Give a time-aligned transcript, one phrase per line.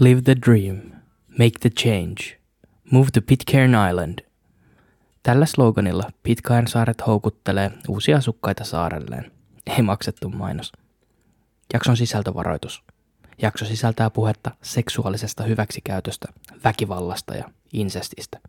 [0.00, 0.76] Live the dream.
[1.38, 2.38] Make the change.
[2.90, 4.18] Move to Pitcairn Island.
[5.22, 9.32] Tällä sloganilla Pitcairn saaret houkuttelee uusia asukkaita saarelleen.
[9.66, 10.72] Ei maksettu mainos.
[11.72, 12.82] Jakson sisältövaroitus.
[13.42, 16.28] Jakso sisältää puhetta seksuaalisesta hyväksikäytöstä,
[16.64, 18.40] väkivallasta ja insestistä.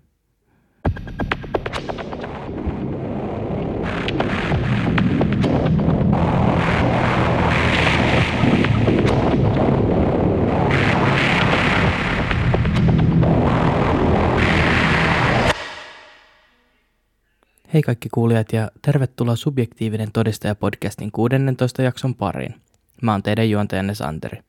[17.73, 22.55] Hei kaikki kuulijat ja tervetuloa Subjektiivinen todistaja podcastin 16 jakson pariin.
[23.02, 24.40] Mä oon teidän juontajanne Santeri.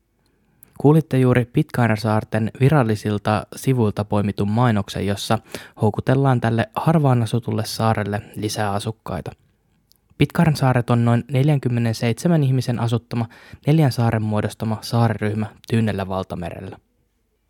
[0.78, 5.38] Kuulitte juuri Pitcairn-saarten virallisilta sivuilta poimitun mainoksen, jossa
[5.82, 9.30] houkutellaan tälle harvaan asutulle saarelle lisää asukkaita.
[10.18, 13.28] Pitcairn-saaret on noin 47 ihmisen asuttama
[13.66, 16.78] neljän saaren muodostama saariryhmä Tyynellä valtamerellä.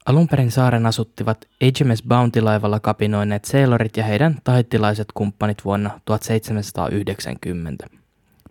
[0.08, 7.86] Alun perin saaren asuttivat HMS Bounty-laivalla kapinoineet seilorit ja heidän taittilaiset kumppanit vuonna 1790.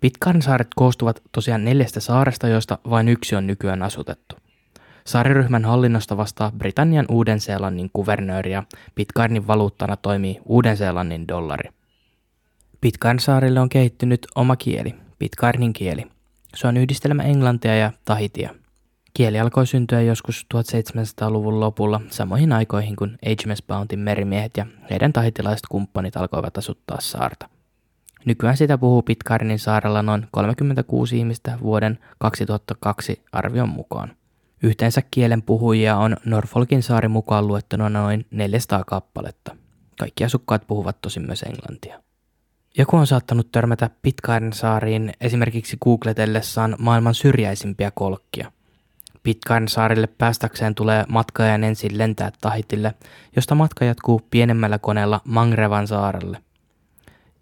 [0.01, 4.35] Pitcairn saaret koostuvat tosiaan neljästä saaresta, joista vain yksi on nykyään asutettu.
[5.05, 8.63] Saariryhmän hallinnosta vastaa Britannian Uuden-Seelannin kuvernööri ja
[8.95, 11.69] Pitcairnin valuuttana toimii Uuden-Seelannin dollari.
[12.81, 16.07] Pitcairn saarille on kehittynyt oma kieli, Pitcairnin kieli.
[16.55, 18.49] Se on yhdistelmä englantia ja tahitia–
[19.17, 25.65] Kieli alkoi syntyä joskus 1700-luvun lopulla samoihin aikoihin, kun HMS Bountin merimiehet ja heidän tahitilaiset
[25.69, 27.49] kumppanit alkoivat asuttaa saarta.
[28.25, 34.15] Nykyään sitä puhuu Pitcairnin saarella noin 36 ihmistä vuoden 2002 arvion mukaan.
[34.63, 39.55] Yhteensä kielen puhujia on Norfolkin saari mukaan luettuna noin 400 kappaletta.
[39.99, 42.03] Kaikki asukkaat puhuvat tosin myös englantia.
[42.77, 48.51] Joku on saattanut törmätä Pitcairn saariin esimerkiksi googletellessaan maailman syrjäisimpiä kolkkia.
[49.27, 52.93] Pitcairn saarille päästäkseen tulee matkaajan ensin lentää Tahitille,
[53.35, 56.41] josta matka jatkuu pienemmällä koneella Mangrevan saarelle.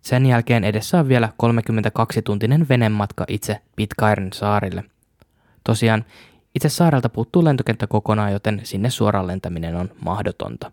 [0.01, 4.83] Sen jälkeen edessä on vielä 32-tuntinen venematka itse Pitcairn saarille.
[5.63, 6.05] Tosiaan,
[6.55, 10.71] itse saarelta puuttuu lentokenttä kokonaan, joten sinne suoraan lentäminen on mahdotonta.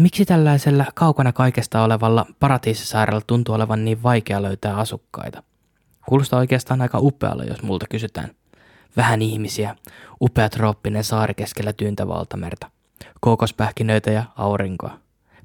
[0.00, 5.42] Miksi tällaisella kaukana kaikesta olevalla paratiisisaarella tuntuu olevan niin vaikea löytää asukkaita?
[6.08, 8.30] Kuulostaa oikeastaan aika upealle, jos multa kysytään–
[8.96, 9.76] Vähän ihmisiä,
[10.20, 12.70] upea trooppinen saari keskellä tyyntä valtamerta,
[13.20, 14.98] kookospähkinöitä ja aurinkoa.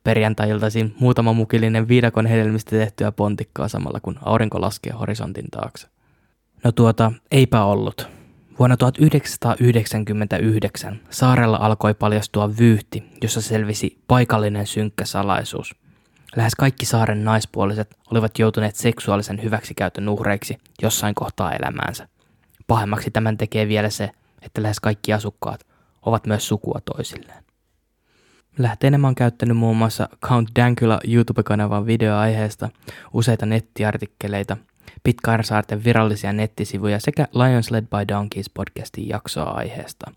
[0.03, 5.87] Perjantai-iltaisin muutama mukillinen viidakon hedelmistä tehtyä pontikkaa samalla kun aurinko laskee horisontin taakse.
[6.63, 8.07] No tuota, eipä ollut.
[8.59, 15.75] Vuonna 1999 saarella alkoi paljastua vyyhti, jossa selvisi paikallinen synkkä salaisuus.
[16.35, 22.07] Lähes kaikki saaren naispuoliset olivat joutuneet seksuaalisen hyväksikäytön uhreiksi jossain kohtaa elämäänsä–
[22.69, 25.65] Pahemmaksi tämän tekee vielä se, että lähes kaikki asukkaat
[26.01, 27.43] ovat myös sukua toisilleen.
[28.57, 32.69] Lähteenä mä oon käyttänyt muun muassa Count Dankula YouTube-kanavan videoaiheesta,
[33.13, 34.57] useita nettiartikkeleita,
[35.03, 40.11] Pitcairn-saarten virallisia nettisivuja sekä Lions Led by Donkeys podcastin jaksoa aiheesta.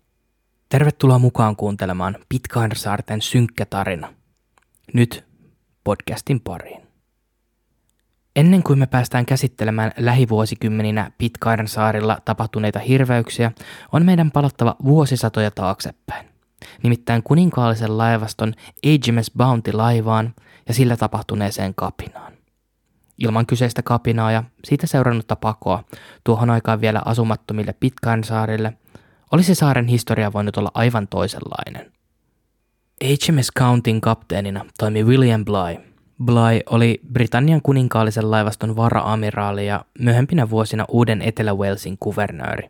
[0.69, 4.13] Tervetuloa mukaan kuuntelemaan Pitcairn-saarten synkkä tarina.
[4.93, 5.25] Nyt
[5.83, 6.82] podcastin pariin.
[8.35, 13.51] Ennen kuin me päästään käsittelemään lähivuosikymmeninä Pitcairn saarilla tapahtuneita hirveyksiä,
[13.91, 16.27] on meidän palattava vuosisatoja taaksepäin.
[16.83, 18.53] Nimittäin kuninkaallisen laivaston
[18.85, 20.33] HMS Bounty-laivaan
[20.67, 22.33] ja sillä tapahtuneeseen kapinaan.
[23.17, 25.83] Ilman kyseistä kapinaa ja siitä seurannutta pakoa
[26.23, 28.73] tuohon aikaan vielä asumattomille Pitcairn saarille
[29.31, 31.91] olisi saaren historia voinut olla aivan toisenlainen.
[33.03, 35.77] HMS Countin kapteenina toimi William Bly–
[36.25, 42.69] Bly oli Britannian kuninkaallisen laivaston vara-amiraali ja myöhempinä vuosina uuden Etelä-Walesin kuvernööri.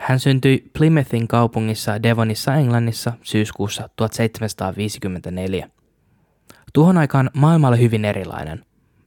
[0.00, 5.70] Hän syntyi Plymouthin kaupungissa Devonissa Englannissa syyskuussa 1754.
[6.72, 8.64] Tuohon aikaan maailma oli hyvin erilainen.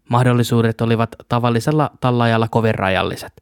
[0.09, 3.33] Mahdollisuudet olivat tavallisella tallajalla kovin rajalliset.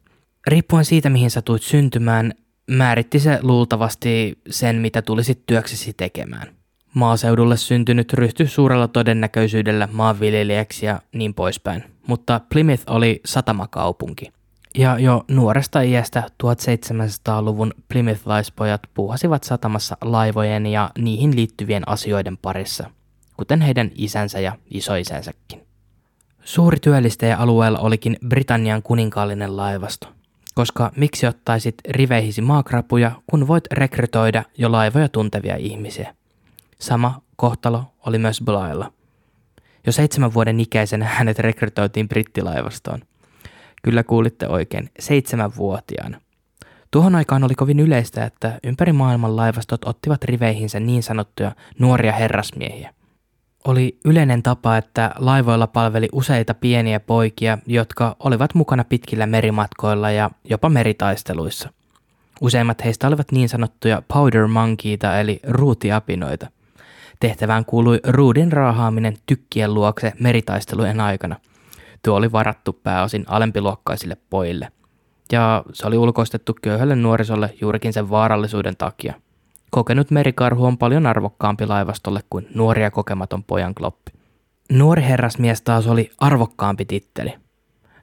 [0.46, 2.32] Riippuen siitä, mihin satuit syntymään,
[2.70, 6.48] määritti se luultavasti sen, mitä tulisit työksesi tekemään–
[6.94, 14.32] Maaseudulle syntynyt ryhtyi suurella todennäköisyydellä maanviljelijäksi ja niin poispäin, mutta Plymouth oli satamakaupunki.
[14.74, 22.90] Ja jo nuoresta iästä 1700-luvun Plymouth-laispojat puuhasivat satamassa laivojen ja niihin liittyvien asioiden parissa,
[23.36, 25.66] kuten heidän isänsä ja isoisänsäkin.
[26.44, 30.08] Suuri työllistäjä alueella olikin Britannian kuninkaallinen laivasto,
[30.54, 36.14] koska miksi ottaisit riveihisi maakrapuja, kun voit rekrytoida jo laivoja tuntevia ihmisiä–
[36.82, 38.92] Sama kohtalo oli myös Blylla.
[39.86, 43.00] Jo seitsemän vuoden ikäisenä hänet rekrytoitiin brittilaivastoon.
[43.82, 46.20] Kyllä kuulitte oikein, seitsemänvuotiaana.
[46.90, 52.94] Tuohon aikaan oli kovin yleistä, että ympäri maailman laivastot ottivat riveihinsä niin sanottuja nuoria herrasmiehiä.
[53.64, 60.30] Oli yleinen tapa, että laivoilla palveli useita pieniä poikia, jotka olivat mukana pitkillä merimatkoilla ja
[60.44, 61.72] jopa meritaisteluissa.
[62.40, 66.46] Useimmat heistä olivat niin sanottuja powder monkeyta eli ruutiapinoita.
[67.22, 71.36] Tehtävään kuului ruudin raahaaminen tykkien luokse meritaistelujen aikana.
[72.04, 74.68] Tuo oli varattu pääosin alempiluokkaisille pojille–
[75.32, 79.14] ja se oli ulkoistettu köyhälle nuorisolle juurikin sen vaarallisuuden takia.
[79.70, 84.12] Kokenut merikarhu on paljon arvokkaampi laivastolle kuin nuoria kokematon pojan kloppi.
[84.72, 87.34] Nuori herrasmies taas oli arvokkaampi titteli.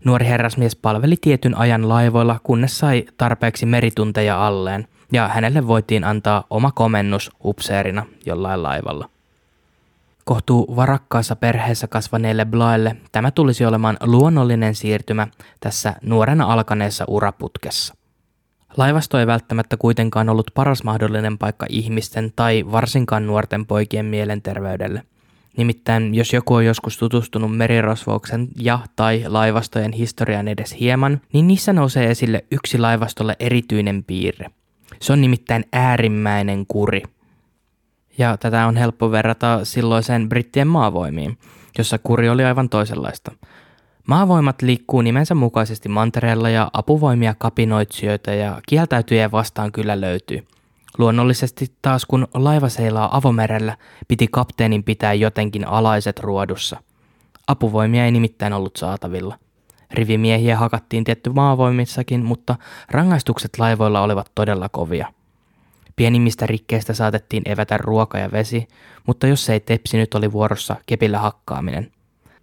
[0.06, 6.44] Nuori herrasmies palveli tietyn ajan laivoilla, kunnes sai tarpeeksi meritunteja alleen, ja hänelle voitiin antaa
[6.50, 9.10] oma komennus upseerina jollain laivalla.
[10.26, 15.28] Kohtuu varakkaassa perheessä kasvaneelle Blaille tämä tulisi olemaan luonnollinen siirtymä
[15.60, 17.96] tässä nuorena alkaneessa uraputkessa.
[18.78, 25.04] Laivasto ei välttämättä kuitenkaan ollut paras mahdollinen paikka ihmisten tai varsinkaan nuorten poikien mielenterveydelle.
[25.58, 31.74] Nimittäin jos joku on joskus tutustunut merirosvouksen ja tai laivastojen historiaan edes hieman, niin niissä
[31.74, 34.46] nousee esille yksi laivastolle erityinen piirre.
[35.02, 37.04] Se on nimittäin äärimmäinen kuri–
[38.20, 41.38] ja tätä on helppo verrata silloiseen brittien maavoimiin,
[41.78, 43.32] jossa kuri oli aivan toisenlaista.
[44.08, 50.48] Maavoimat liikkuu nimensä mukaisesti mantereella ja apuvoimia kapinoitsijoita ja kieltäytyjä vastaan kyllä löytyy.
[50.98, 56.78] Luonnollisesti taas kun laiva seilaa avomerellä, piti kapteenin pitää jotenkin alaiset ruodussa.
[57.48, 59.38] Apuvoimia ei nimittäin ollut saatavilla.
[59.92, 62.56] Rivimiehiä hakattiin tietty maavoimissakin, mutta
[62.92, 65.08] rangaistukset laivoilla olivat todella kovia–
[66.00, 68.68] Pienimmistä rikkeistä saatettiin evätä ruoka ja vesi,
[69.08, 71.92] mutta jos ei tepsinyt, oli vuorossa kepillä hakkaaminen.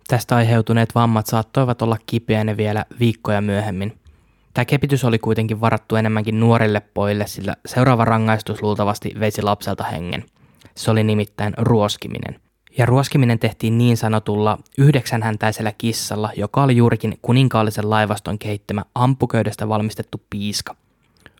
[0.08, 3.98] Tästä aiheutuneet vammat saattoivat olla kipeänä vielä viikkoja myöhemmin.
[4.54, 10.24] Tämä kepitys oli kuitenkin varattu enemmänkin nuorille poille, sillä seuraava rangaistus luultavasti veisi lapselta hengen.
[10.74, 12.40] Se oli nimittäin ruoskiminen.
[12.78, 20.20] Ja ruoskiminen tehtiin niin sanotulla yhdeksänhäntäisellä kissalla, joka oli juurikin kuninkaallisen laivaston kehittämä ampuköydestä valmistettu
[20.30, 20.76] piiska–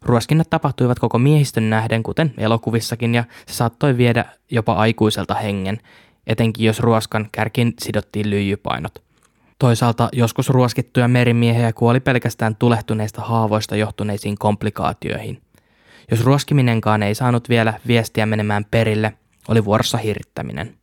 [0.06, 5.78] Ruoskinnat tapahtuivat koko miehistön nähden, kuten elokuvissakin, ja se saattoi viedä jopa aikuiselta hengen,
[6.26, 9.02] etenkin jos ruoskan kärkin sidottiin lyijypainot.
[9.58, 15.42] Toisaalta joskus ruoskittuja merimiehiä kuoli pelkästään tulehtuneista haavoista johtuneisiin komplikaatioihin.
[16.10, 19.12] Jos ruoskiminenkaan ei saanut vielä viestiä menemään perille,
[19.48, 20.74] oli vuorossa hirttäminen.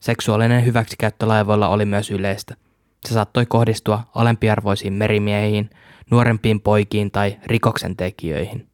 [0.00, 2.54] Seksuaalinen hyväksikäyttö laivoilla oli myös yleistä.
[3.08, 5.70] Se saattoi kohdistua alempiarvoisiin merimiehiin,
[6.10, 8.66] nuorempiin poikiin tai rikoksentekijöihin.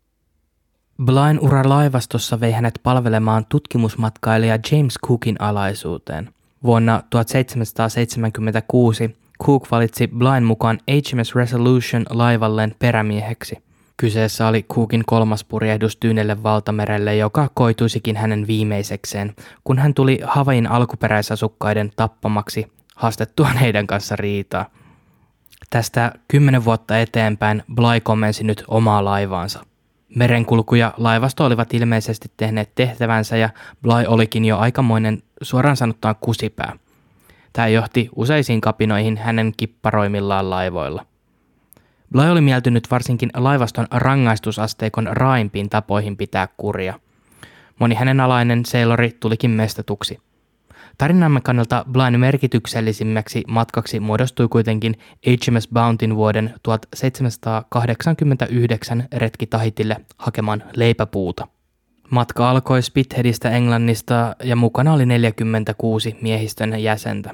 [1.04, 6.30] Blain ura laivastossa vei hänet palvelemaan tutkimusmatkailija James Cookin alaisuuteen.
[6.62, 13.65] Vuonna 1776 Cook valitsi Blain mukaan HMS Resolution laivalleen perämieheksi.
[13.96, 19.34] Kyseessä oli Cookin kolmas purjehdus Tyynelle valtamerelle, joka koituisikin hänen viimeisekseen,
[19.64, 24.66] kun hän tuli Havain alkuperäisasukkaiden tappamaksi haastettua heidän kanssa riitaa–
[25.70, 29.64] Tästä kymmenen vuotta eteenpäin Bly komensi nyt omaa laivaansa.
[30.16, 33.50] Merenkulku ja laivasto olivat ilmeisesti tehneet tehtävänsä ja
[33.82, 36.78] Bly olikin jo aikamoinen suoraan sanottuna kusipää.
[37.52, 41.06] Tämä johti useisiin kapinoihin hänen kipparoimillaan laivoilla.
[42.16, 47.00] Bly oli mieltynyt varsinkin laivaston rangaistusasteikon raimpiin tapoihin pitää kuria.
[47.80, 50.18] Moni hänen alainen seilori tulikin mestatuksi.
[50.98, 61.48] Tarinamme kannalta Blind merkityksellisimmäksi matkaksi muodostui kuitenkin HMS Bountyn vuoden 1789 retki Tahitille hakemaan leipäpuuta.
[62.10, 67.30] Matka alkoi Spitheadistä Englannista ja mukana oli 46 miehistön jäsentä.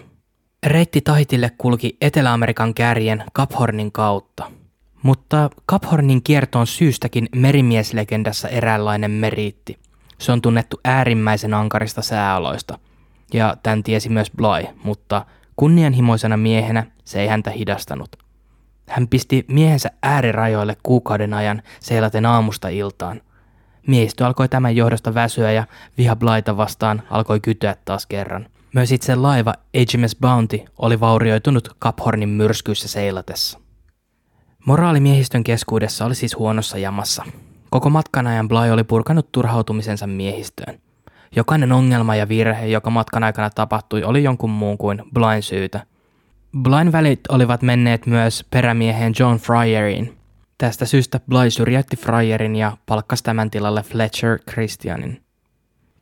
[0.67, 4.62] Reitti Tahitille kulki Etelä-Amerikan kärjen Cap Hornin kautta.
[5.03, 9.79] Mutta Cap Hornin kiertoon syystäkin merimieslegendassa eräänlainen meriitti.
[10.19, 12.79] Se on tunnettu äärimmäisen ankarista sääoloista–
[13.33, 18.17] ja tämän tiesi myös Bly, mutta kunnianhimoisena miehenä se ei häntä hidastanut.
[18.89, 23.21] Hän pisti miehensä äärirajoille kuukauden ajan seilaten aamusta iltaan.
[23.87, 25.65] Miehistö alkoi tämän johdosta väsyä ja
[25.99, 28.47] viha Blaita vastaan alkoi kytyä taas kerran.
[28.75, 33.62] Myös itse laiva HMS Bounty oli vaurioitunut Cap Hornin myrskyissä seilatessa.
[34.65, 37.25] Moraali miehistön keskuudessa oli siis huonossa jamassa.
[37.71, 40.79] Koko matkan ajan Bly oli purkanut turhautumisensa miehistöön.
[41.37, 45.87] Jokainen ongelma ja virhe, joka matkan aikana tapahtui, oli jonkun muun kuin Blind syytä.
[46.63, 50.19] Blind välit olivat menneet myös perämieheen John Fryerin.
[50.59, 55.23] Tästä syystä Bly syrjäytti Fryerin ja palkkasi tämän tilalle Fletcher Christianin.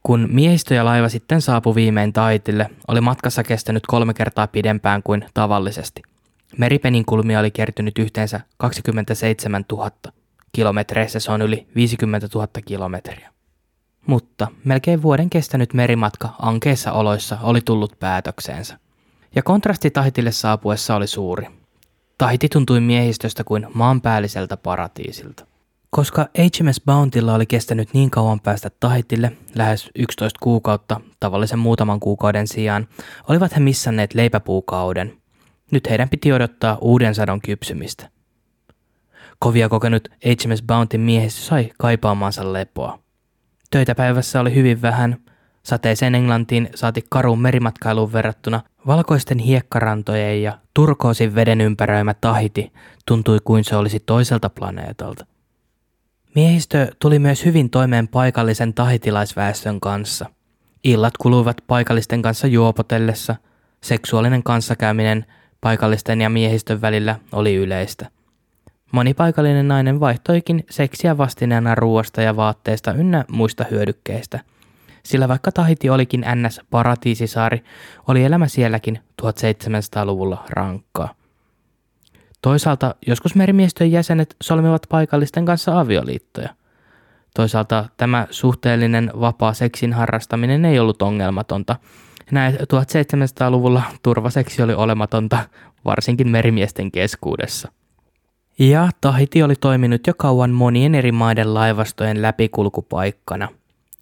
[0.02, 5.24] Kun miehistö ja laiva sitten saapui viimein taitille, oli matkassa kestänyt kolme kertaa pidempään kuin
[5.34, 6.02] tavallisesti.
[6.58, 9.90] Meripenin kulmia oli kertynyt yhteensä 27 000.
[10.52, 13.32] Kilometreissä se on yli 50 000 kilometriä.
[14.06, 18.78] Mutta melkein vuoden kestänyt merimatka ankeissa oloissa oli tullut päätökseensä.
[19.34, 21.46] Ja kontrasti Tahitille saapuessa oli suuri.
[22.18, 25.46] Tahiti tuntui miehistöstä kuin maanpäälliseltä paratiisilta.
[25.90, 32.48] Koska HMS Bountylla oli kestänyt niin kauan päästä Tahitille, lähes 11 kuukautta tavallisen muutaman kuukauden
[32.48, 32.88] sijaan,
[33.28, 35.19] olivat he missanneet leipäpuukauden.
[35.70, 38.10] Nyt heidän piti odottaa uuden sadon kypsymistä.
[39.38, 42.98] Kovia kokenut HMS Bountyn miehistö sai kaipaamaansa lepoa.
[43.70, 45.16] Töitä päivässä oli hyvin vähän.
[45.62, 52.72] Sateiseen Englantiin saati karuun merimatkailuun verrattuna valkoisten hiekkarantojen ja turkoosin veden ympäröimä Tahiti
[53.06, 55.26] tuntui kuin se olisi toiselta planeetalta.
[56.34, 60.26] Miehistö tuli myös hyvin toimeen paikallisen tahitilaisväestön kanssa.
[60.84, 63.36] Illat kuluivat paikallisten kanssa juopotellessa,
[63.80, 65.26] seksuaalinen kanssakäyminen
[65.60, 68.06] paikallisten ja miehistön välillä oli yleistä–
[68.92, 74.40] Moni paikallinen nainen vaihtoikin seksiä vastineena ruoasta ja vaatteista ynnä muista hyödykkeistä.
[75.02, 77.64] Sillä vaikka Tahiti olikin NS paratiisisaari,
[78.08, 81.14] oli elämä sielläkin 1700-luvulla rankkaa.
[82.42, 86.48] Toisaalta joskus merimiestön jäsenet solmivat paikallisten kanssa avioliittoja.
[87.34, 91.76] Toisaalta tämä suhteellinen vapaa seksin harrastaminen ei ollut ongelmatonta.
[92.32, 95.38] Näin 1700-luvulla turvaseksi oli olematonta,
[95.84, 97.72] varsinkin merimiesten keskuudessa.
[98.58, 103.48] Ja Tahiti oli toiminut jo kauan monien eri maiden laivastojen läpikulkupaikkana.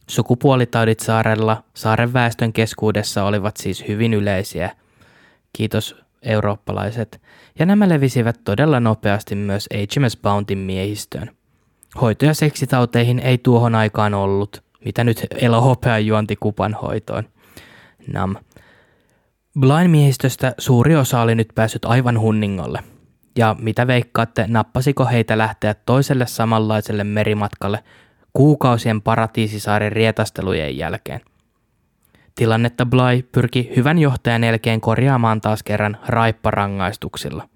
[0.06, 4.70] Sukupuolitaudit saarella saaren väestön keskuudessa olivat siis hyvin yleisiä.
[5.52, 7.20] Kiitos eurooppalaiset.
[7.58, 11.30] Ja nämä levisivät todella nopeasti myös HMS Bountyn miehistöön.
[12.00, 17.24] Hoitoja seksitauteihin ei tuohon aikaan ollut, mitä nyt elohopea juonti kupan hoitoon.
[18.06, 18.36] Nam.
[19.60, 22.82] Blind miehistöstä suuri osa oli nyt päässyt aivan hunningolle–
[23.38, 27.84] ja mitä veikkaatte, nappasiko heitä lähteä toiselle samanlaiselle merimatkalle
[28.32, 31.20] kuukausien paratiisisaaren rietastelujen jälkeen?
[32.34, 37.48] Tilannetta Bly pyrki hyvän johtajan jälkeen korjaamaan taas kerran raipparangaistuksilla.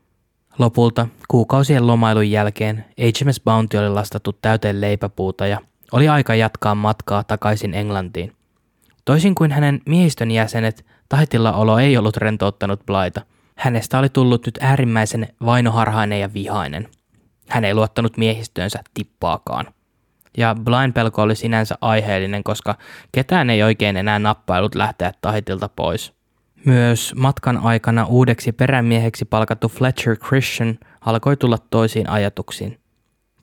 [0.59, 5.59] Lopulta kuukausien lomailun jälkeen HMS Bounty oli lastattu täyteen leipäpuuta ja
[5.93, 8.33] oli aika jatkaa matkaa takaisin Englantiin.
[9.05, 13.21] Toisin kuin hänen miehistön jäsenet, Tahitilla olo ei ollut rentouttanut Blaita–
[13.57, 16.89] Hänestä oli tullut nyt äärimmäisen vainoharhainen ja vihainen.
[17.49, 19.67] Hän ei luottanut miehistöönsä tippaakaan.
[20.37, 22.75] Ja Blind pelko oli sinänsä aiheellinen, koska
[23.13, 26.13] ketään ei oikein enää nappailut lähteä tahitilta pois.
[26.65, 32.79] Myös matkan aikana uudeksi perämieheksi palkattu Fletcher Christian alkoi tulla toisiin ajatuksiin.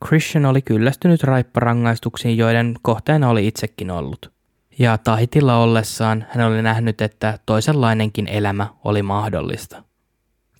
[0.06, 4.39] Christian oli kyllästynyt raipparangaistuksiin, joiden kohteena oli itsekin ollut.
[4.78, 9.82] Ja Tahitilla ollessaan hän oli nähnyt, että toisenlainenkin elämä oli mahdollista.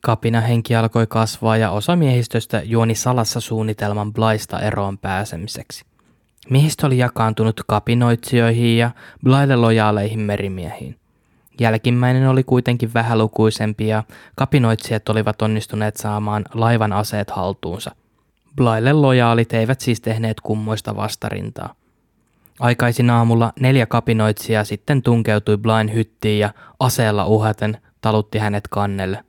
[0.03, 5.85] Kapina henki alkoi kasvaa ja osa miehistöstä juoni salassa suunnitelman Blaista eroon pääsemiseksi.
[6.51, 8.91] Miehistö oli jakaantunut kapinoitsijoihin ja
[9.25, 10.97] Blaille lojaaleihin merimiehiin.
[11.61, 14.05] Jälkimmäinen oli kuitenkin vähälukuisempi ja
[14.37, 17.95] kapinoitsijat olivat onnistuneet saamaan laivan aseet haltuunsa.
[18.57, 21.75] Blaille lojaalit eivät siis tehneet kummoista vastarintaa.
[22.61, 29.25] Aikaisin aamulla neljä kapinoitsijaa sitten tunkeutui Blain hyttiin ja aseella uhaten talutti hänet kannelle.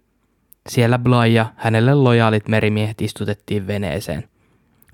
[0.70, 4.30] Siellä Bly ja hänelle lojaalit merimiehet istutettiin veneeseen.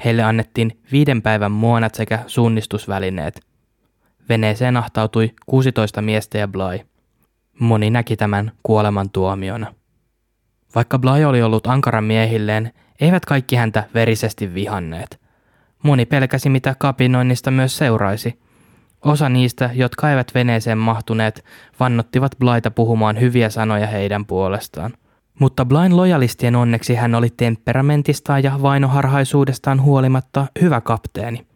[0.05, 3.41] Heille annettiin viiden päivän muonat sekä suunnistusvälineet.
[4.29, 6.79] Veneeseen ahtautui 16 miestä ja Bly.
[7.59, 9.73] Moni näki tämän kuoleman tuomiona.
[10.75, 15.26] Vaikka Bly oli ollut ankara miehilleen, eivät kaikki häntä verisesti vihanneet.
[15.87, 18.39] Moni pelkäsi, mitä kapinoinnista myös seuraisi.
[19.05, 21.45] Osa niistä, jotka eivät veneeseen mahtuneet,
[21.79, 24.93] vannottivat Blaita puhumaan hyviä sanoja heidän puolestaan–
[25.39, 31.47] mutta Blind lojalistien onneksi hän oli temperamentistaan ja vainoharhaisuudestaan huolimatta hyvä kapteeni.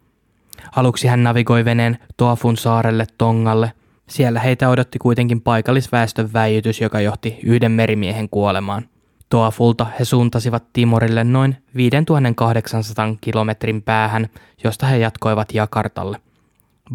[0.76, 3.72] Aluksi hän navigoi veneen Toafun saarelle Tongalle.
[4.08, 8.88] Siellä heitä odotti kuitenkin paikallisväestön väijytys, joka johti yhden merimiehen kuolemaan.
[9.32, 14.28] Toafulta he suuntasivat Timorille noin 5800 kilometrin päähän,
[14.64, 16.20] josta he jatkoivat Jakartalle–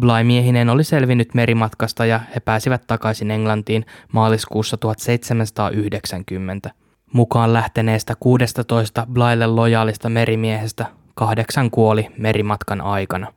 [0.00, 6.70] Bly-miehinen oli selvinnyt merimatkasta ja he pääsivät takaisin Englantiin maaliskuussa 1790.
[7.12, 13.32] Mukaan lähteneestä 16 Blylle lojaalista merimiehestä kahdeksan kuoli merimatkan aikana.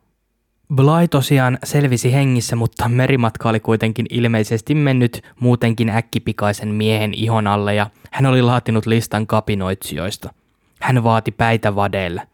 [0.76, 7.76] Bly tosiaan selvisi hengissä, mutta merimatka oli kuitenkin ilmeisesti mennyt muutenkin äkkipikaisen miehen ihon alle
[7.76, 10.34] ja hän oli laatinut listan kapinoitsijoista.
[10.82, 12.28] Hän vaati päitä vadeille.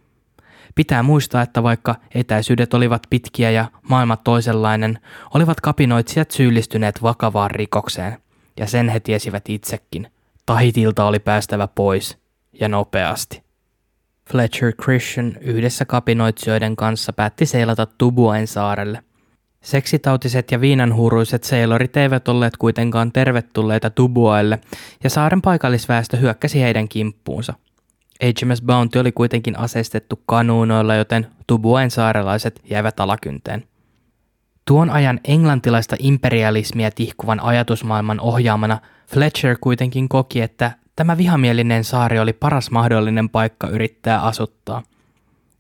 [0.76, 5.00] Pitää muistaa, että vaikka etäisyydet olivat pitkiä ja maailma toisenlainen,
[5.34, 8.18] olivat kapinoitsijat syyllistyneet vakavaan rikokseen.
[8.60, 10.12] Ja sen he tiesivät itsekin.
[10.46, 12.18] Tahitilta oli päästävä pois.
[12.60, 13.47] Ja nopeasti.
[14.28, 19.04] Fletcher Christian yhdessä kapinoitsijoiden kanssa päätti seilata Tubuen saarelle.
[19.62, 24.60] Seksitautiset ja viinanhuuruiset seilorit eivät olleet kuitenkaan tervetulleita Tubuaille,
[25.04, 27.54] ja saaren paikallisväestö hyökkäsi heidän kimppuunsa.
[28.24, 33.64] HMS Bounty oli kuitenkin aseistettu kanuunoilla, joten Tubuen saarelaiset jäivät alakynteen.
[34.66, 42.34] Tuon ajan englantilaista imperialismia tihkuvan ajatusmaailman ohjaamana Fletcher kuitenkin koki, että tämä vihamielinen saari oli
[42.34, 44.84] paras mahdollinen paikka yrittää asuttaa.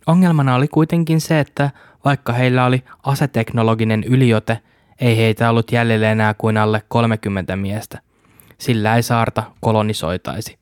[0.07, 1.71] Ongelmana oli kuitenkin se, että
[2.05, 4.59] vaikka heillä oli aseteknologinen yliote,
[5.01, 8.01] ei heitä ollut jäljellä enää kuin alle 30 miestä.
[8.57, 10.57] Sillä ei saarta kolonisoitaisi.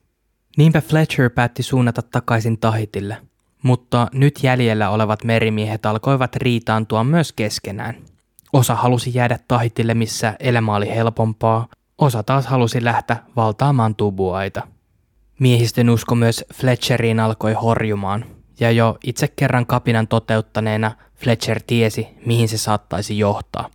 [0.58, 3.18] Niinpä Fletcher päätti suunnata takaisin Tahitille,
[3.64, 7.96] mutta nyt jäljellä olevat merimiehet alkoivat riitaantua myös keskenään.
[8.54, 14.68] Osa halusi jäädä Tahitille, missä elämä oli helpompaa, osa taas halusi lähteä valtaamaan tubuaita.
[15.40, 18.26] Miehistön usko myös Fletcheriin alkoi horjumaan,
[18.60, 23.70] ja jo itse kerran kapinan toteuttaneena Fletcher tiesi, mihin se saattaisi johtaa.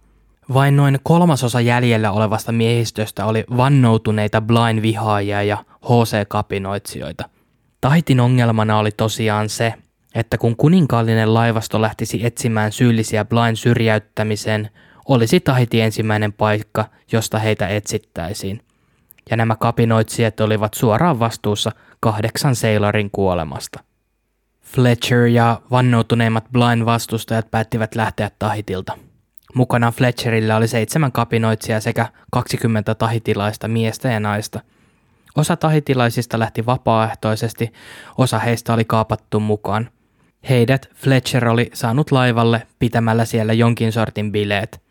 [0.55, 7.29] Vain noin kolmasosa jäljellä olevasta miehistöstä oli vannoutuneita blind-vihaajia ja HC-kapinoitsijoita.
[7.81, 9.75] Tahitin ongelmana oli tosiaan se,
[10.15, 14.71] että kun kuninkaallinen laivasto lähtisi etsimään syyllisiä Blind syrjäyttämiseen,
[15.11, 18.63] olisi Tahiti ensimmäinen paikka, josta heitä etsittäisiin.
[19.31, 23.81] Ja nämä kapinoitsijat olivat suoraan vastuussa kahdeksan seilarin kuolemasta.
[24.63, 28.99] Fletcher ja vannoutuneimmat Blind vastustajat päättivät lähteä Tahitilta.
[29.55, 34.61] Mukana Fletcherillä oli seitsemän kapinoitsijaa sekä 20 tahitilaista miestä ja naista.
[35.37, 37.73] Osa tahitilaisista lähti vapaaehtoisesti,
[38.19, 39.91] osa heistä oli kaapattu mukaan.
[40.49, 44.90] Heidät Fletcher oli saanut laivalle pitämällä siellä jonkin sortin bileet.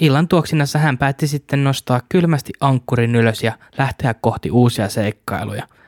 [0.00, 5.66] Illan tuoksinassa hän päätti sitten nostaa kylmästi ankkurin ylös ja lähteä kohti uusia seikkailuja–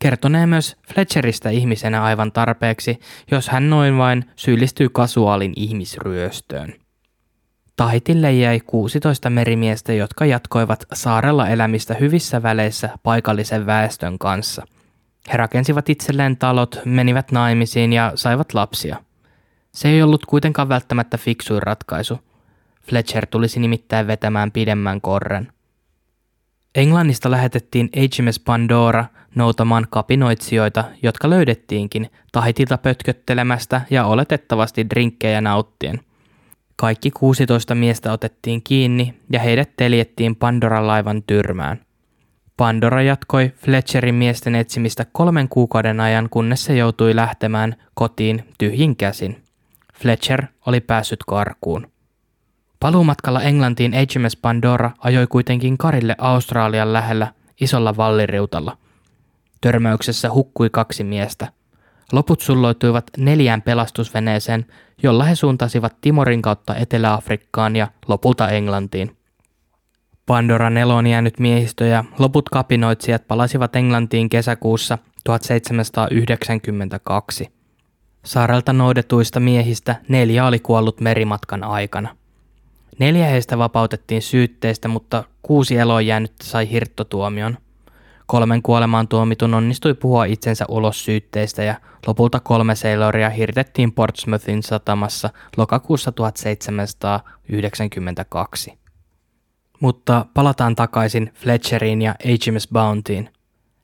[0.00, 3.00] kertonee myös Fletcheristä ihmisenä aivan tarpeeksi,
[3.30, 6.74] jos hän noin vain syyllistyy kasuaalin ihmisryöstöön.
[7.76, 14.66] Tahitille jäi 16 merimiestä, jotka jatkoivat saarella elämistä hyvissä väleissä paikallisen väestön kanssa.
[15.32, 18.96] He rakensivat itselleen talot, menivät naimisiin ja saivat lapsia.
[19.72, 22.18] Se ei ollut kuitenkaan välttämättä fiksuin ratkaisu.
[22.82, 25.52] Fletcher tulisi nimittäin vetämään pidemmän korren–
[26.74, 36.00] Englannista lähetettiin HMS Pandora noutamaan kapinoitsijoita, jotka löydettiinkin Tahitilta pötköttelemästä ja oletettavasti drinkkejä nauttien.
[36.76, 41.80] Kaikki 16 miestä otettiin kiinni ja heidät teljettiin Pandoran laivan tyrmään.
[42.56, 49.42] Pandora jatkoi Fletcherin miesten etsimistä kolmen kuukauden ajan, kunnes se joutui lähtemään kotiin tyhjin käsin.
[49.94, 51.86] Fletcher oli päässyt karkuun.
[52.80, 58.76] Paluumatkalla Englantiin HMS Pandora ajoi kuitenkin karille Australian lähellä isolla valliriutalla.
[59.60, 61.48] Törmäyksessä hukkui kaksi miestä.
[62.12, 64.66] Loput sulloituivat neljään pelastusveneeseen,
[65.02, 69.16] jolla he suuntasivat Timorin kautta Etelä-Afrikkaan ja lopulta Englantiin.
[70.26, 77.48] Pandora nelon jäänyt miehistö ja loput kapinoitsijat palasivat Englantiin kesäkuussa 1792.
[78.24, 82.19] Saarelta noudetuista miehistä neljä oli kuollut merimatkan aikana.
[82.98, 87.58] Neljä heistä vapautettiin syytteistä, mutta kuusi eloon jäänyt sai hirttotuomion.
[88.26, 91.74] Kolmen kuolemaan tuomitun onnistui puhua itsensä ulos syytteistä ja
[92.06, 98.78] lopulta kolme seiloria hirtettiin Portsmouthin satamassa lokakuussa 1792.
[99.80, 103.30] Mutta palataan takaisin Fletcheriin ja HMS Bountyin.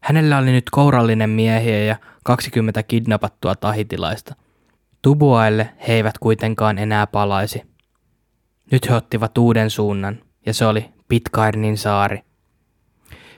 [0.01, 4.35] Hänellä oli nyt kourallinen miehiä ja 20 kidnappattua tahitilaista.
[5.03, 7.63] Tubuaille he eivät kuitenkaan enää palaisi–
[8.71, 12.23] nyt he ottivat uuden suunnan, ja se oli Pitcairnin saari.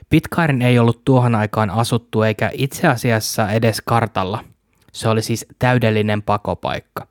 [0.09, 4.43] Pitcairn ei ollut tuohon aikaan asuttu eikä itse asiassa edes kartalla.
[4.91, 7.07] Se oli siis täydellinen pakopaikka.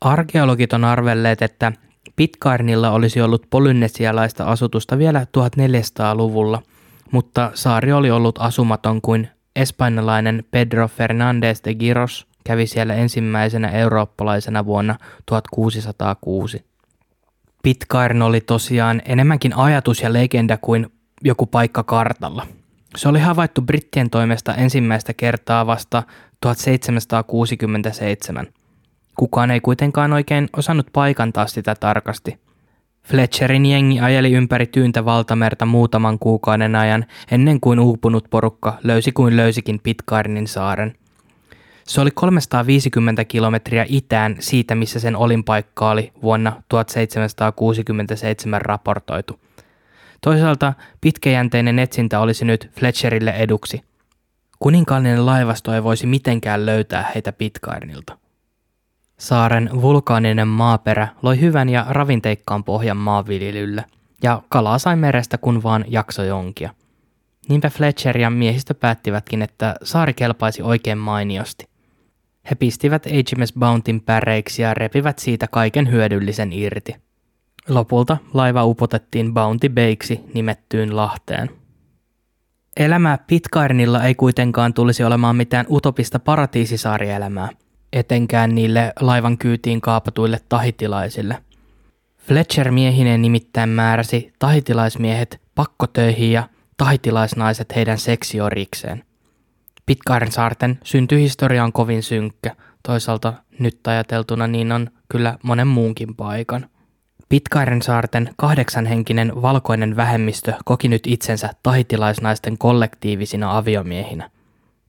[0.00, 1.72] Arkeologit on arvelleet, että
[2.16, 6.62] Pitcairnilla olisi ollut polynesialaista asutusta vielä 1400-luvulla,
[7.10, 14.66] mutta saari oli ollut asumaton kuin espanjalainen Pedro Fernández de Giros kävi siellä ensimmäisenä eurooppalaisena
[14.66, 16.67] vuonna 1606.
[17.62, 20.86] Pitcairn oli tosiaan enemmänkin ajatus ja legenda kuin
[21.24, 22.46] joku paikka kartalla.
[22.96, 26.02] Se oli havaittu brittien toimesta ensimmäistä kertaa vasta
[26.40, 28.46] 1767.
[29.18, 32.38] Kukaan ei kuitenkaan oikein osannut paikantaa sitä tarkasti.
[33.02, 39.36] Fletcherin jengi ajeli ympäri tyyntä valtamerta muutaman kuukauden ajan ennen kuin uupunut porukka löysi kuin
[39.36, 40.94] löysikin Pitcairnin saaren–
[41.88, 49.40] se oli 350 kilometriä itään siitä, missä sen olinpaikka oli vuonna 1767 raportoitu.
[50.20, 53.82] Toisaalta pitkäjänteinen etsintä olisi nyt Fletcherille eduksi.
[54.58, 58.18] Kuninkaallinen laivasto ei voisi mitenkään löytää heitä Pitcairnilta.
[59.18, 63.84] Saaren vulkaaninen maaperä loi hyvän ja ravinteikkaan pohjan maanviljelylle,
[64.22, 66.74] ja kalaa sai merestä kun vaan jakso jonkia.
[67.48, 71.67] Niinpä Fletcher ja miehistö päättivätkin, että saari kelpaisi oikein mainiosti.
[72.50, 76.96] He pistivät HMS Bountyn päreiksi ja repivät siitä kaiken hyödyllisen irti.
[77.68, 81.50] Lopulta laiva upotettiin Bounty Bakeksi nimettyyn Lahteen.
[82.76, 87.48] Elämä Pitcairnilla ei kuitenkaan tulisi olemaan mitään utopista paratiisisaarielämää,
[87.92, 91.42] etenkään niille laivan kyytiin kaapatuille tahitilaisille.
[92.18, 99.07] Fletcher miehineen nimittäin määräsi tahitilaismiehet pakkotöihin ja tahitilaisnaiset heidän seksiorikseen.
[99.88, 106.68] Pitcairn saarten syntyhistoria on kovin synkkä, toisaalta nyt ajateltuna niin on kyllä monen muunkin paikan.
[107.28, 114.30] Pitcairn saarten kahdeksanhenkinen valkoinen vähemmistö koki nyt itsensä tahitilaisnaisten kollektiivisina aviomiehinä.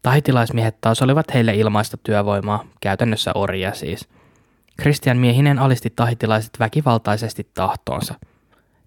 [0.01, 4.09] Tahitilaismiehet taas olivat heille ilmaista työvoimaa, käytännössä orjia siis.
[4.81, 8.15] Christian miehinen alisti tahitilaiset väkivaltaisesti tahtoonsa–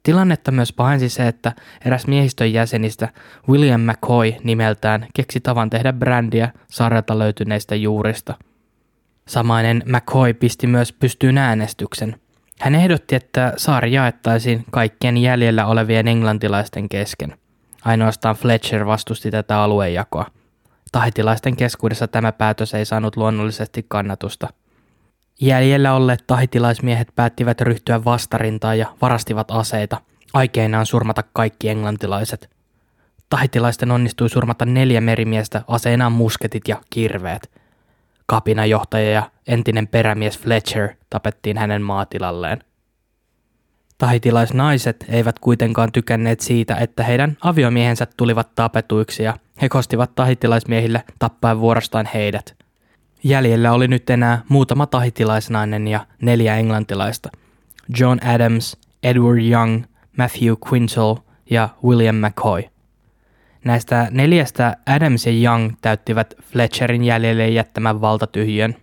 [0.03, 1.53] Tilannetta myös pahensi se, että
[1.85, 3.09] eräs miehistön jäsenistä,
[3.49, 8.35] William McCoy nimeltään, keksi tavan tehdä brändiä saarelta löytyneistä juurista.
[9.29, 12.21] Samainen McCoy pisti myös pystyyn äänestyksen.
[12.61, 17.39] Hän ehdotti, että saari jaettaisiin kaikkien jäljellä olevien englantilaisten kesken.
[17.85, 20.27] Ainoastaan Fletcher vastusti tätä aluejakoa.
[20.93, 24.49] Tahitilaisten keskuudessa tämä päätös ei saanut luonnollisesti kannatusta–
[25.43, 30.01] Jäljellä olleet tahitilaismiehet päättivät ryhtyä vastarintaan ja varastivat aseita,
[30.35, 32.51] aikeinaan surmata kaikki englantilaiset.
[33.31, 37.51] Tahitilaisten onnistui surmata neljä merimiestä aseinaan musketit ja kirveet.
[38.27, 42.59] Kapinajohtaja ja entinen perämies Fletcher tapettiin hänen maatilalleen.
[43.99, 51.61] Tahitilaisnaiset eivät kuitenkaan tykänneet siitä, että heidän aviomiehensä tulivat tapetuiksi ja he kostivat tahitilaismiehille tappaen
[51.61, 52.55] vuorostaan heidät–
[53.25, 57.31] Jäljellä oli nyt enää muutama tahitilaisnainen ja neljä englantilaista.
[57.99, 59.85] John Adams, Edward Young,
[60.19, 61.17] Matthew Quintal
[61.51, 62.63] ja William McCoy.
[63.65, 68.77] Näistä neljästä Adams ja Young täyttivät Fletcherin jäljelle jättämän valtatyhjön.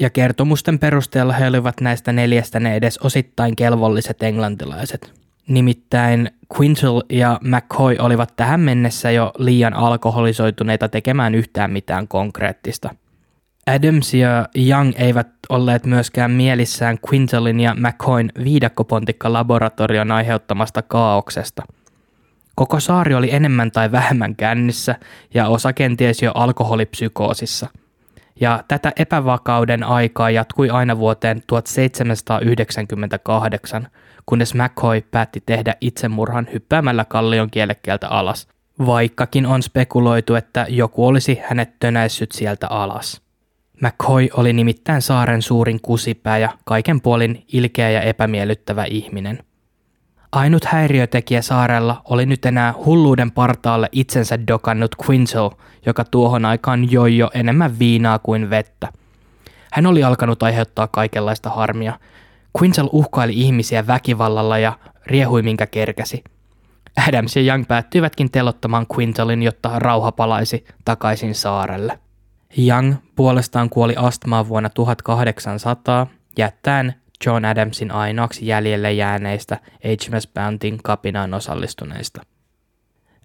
[0.00, 5.12] Ja kertomusten perusteella he olivat näistä neljästä ne edes osittain kelvolliset englantilaiset.
[5.48, 12.94] Nimittäin Quintal ja McCoy olivat tähän mennessä jo liian alkoholisoituneita tekemään yhtään mitään konkreettista–
[13.66, 21.62] Adams ja Young eivät olleet myöskään mielissään Quintalin ja McCoyn viidakkopontikka-laboratorion aiheuttamasta kaauksesta.
[22.54, 24.94] Koko saari oli enemmän tai vähemmän kännissä
[25.34, 27.68] ja osa kenties jo alkoholipsykoosissa.
[28.40, 33.88] Ja tätä epävakauden aikaa jatkui aina vuoteen 1798,
[34.26, 38.48] kunnes McCoy päätti tehdä itsemurhan hyppäämällä kallion kielekkeeltä alas,
[38.86, 43.23] vaikkakin on spekuloitu, että joku olisi hänet tönäissyt sieltä alas.
[43.84, 49.44] McCoy oli nimittäin saaren suurin kusipää ja kaiken puolin ilkeä ja epämiellyttävä ihminen.
[50.32, 55.50] Ainut häiriötekijä saarella oli nyt enää hulluuden partaalle itsensä dokannut Quinzel,
[55.86, 58.88] joka tuohon aikaan joi jo enemmän viinaa kuin vettä.
[59.72, 61.98] Hän oli alkanut aiheuttaa kaikenlaista harmia.
[62.60, 66.24] Quinzel uhkaili ihmisiä väkivallalla ja riehui minkä kerkäsi.
[67.08, 71.98] Adams ja Young päättyivätkin telottamaan Quintelin, jotta rauha palaisi takaisin saarelle.
[72.58, 76.06] Young puolestaan kuoli astmaan vuonna 1800
[76.38, 76.94] jättäen
[77.26, 82.22] John Adamsin ainoaksi jäljelle jääneistä HMS Bountyn kapinaan osallistuneista.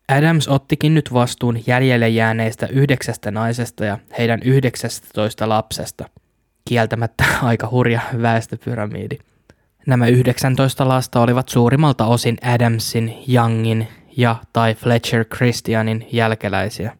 [0.07, 6.09] Adams ottikin nyt vastuun jäljelle jääneistä yhdeksästä naisesta ja heidän 19 lapsesta.
[6.65, 9.17] Kieltämättä aika hurja väestöpyramiidi.
[9.87, 13.87] Nämä 19 lasta olivat suurimmalta osin Adamsin, Youngin
[14.17, 16.97] ja tai Fletcher Christianin jälkeläisiä.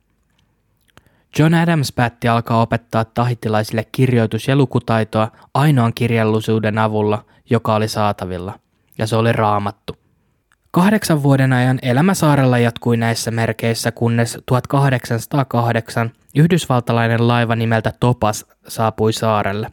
[1.37, 8.59] John Adams päätti alkaa opettaa tahitilaisille kirjoitus- ja lukutaitoa ainoan kirjallisuuden avulla, joka oli saatavilla,
[8.97, 9.95] ja se oli raamattu.
[10.71, 19.13] Kahdeksan vuoden ajan elämä saarella jatkui näissä merkeissä, kunnes 1808 yhdysvaltalainen laiva nimeltä Topas saapui
[19.13, 19.67] saarelle.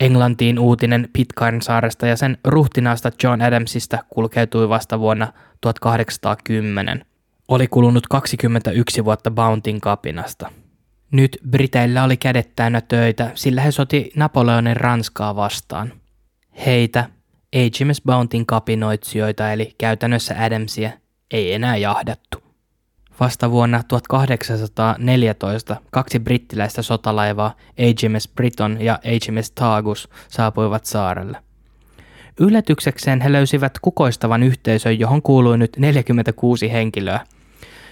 [0.00, 7.04] Englantiin uutinen Pitcairn saaresta ja sen ruhtinaasta John Adamsista kulkeutui vasta vuonna 1810.
[7.50, 10.50] Oli kulunut 21 vuotta Bountyn kapinasta.
[11.10, 15.92] Nyt Briteillä oli kädet täynnä töitä, sillä he soti Napoleonin Ranskaa vastaan.
[16.66, 17.08] Heitä,
[17.56, 20.90] HMS Bountyn kapinoitsijoita eli käytännössä Adamsia,
[21.30, 22.42] ei enää jahdattu.
[23.20, 31.38] Vasta vuonna 1814 kaksi brittiläistä sotalaivaa HMS Briton ja HMS Tagus saapuivat saarelle.
[32.40, 37.20] Yllätyksekseen he löysivät kukoistavan yhteisön, johon kuului nyt 46 henkilöä–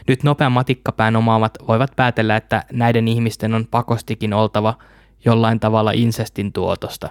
[0.09, 4.75] Nyt nopea matikkapään omaavat voivat päätellä, että näiden ihmisten on pakostikin oltava
[5.25, 7.11] jollain tavalla insestin tuotosta.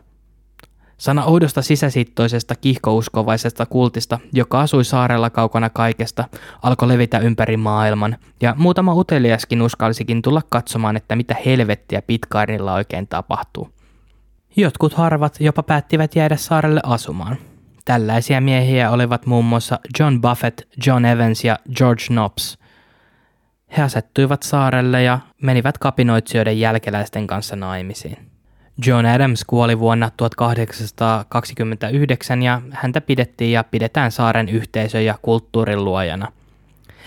[0.97, 6.23] Sana oudosta sisäsiittoisesta kihkouskovaisesta kultista, joka asui saarella kaukana kaikesta,
[6.63, 13.07] alkoi levitä ympäri maailman, ja muutama uteliaskin uskalsikin tulla katsomaan, että mitä helvettiä Pitcairnilla oikein
[13.07, 13.69] tapahtuu.
[14.55, 17.37] Jotkut harvat jopa päättivät jäädä saarelle asumaan.
[17.85, 22.57] Tällaisia miehiä olivat muun muassa John Buffett, John Evans ja George Knops.
[23.77, 28.17] He asettuivat saarelle ja menivät kapinoitsijoiden jälkeläisten kanssa naimisiin.
[28.85, 36.31] John Adams kuoli vuonna 1829 ja häntä pidettiin ja pidetään saaren yhteisö- ja kulttuurin luojana.